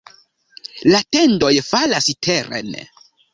[0.93, 2.73] La tendoj falas teren.